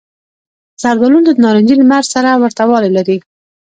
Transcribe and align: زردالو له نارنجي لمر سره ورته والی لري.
زردالو 0.81 1.19
له 1.25 1.31
نارنجي 1.43 1.75
لمر 1.77 2.03
سره 2.13 2.29
ورته 2.41 2.63
والی 2.69 2.89
لري. 2.97 3.17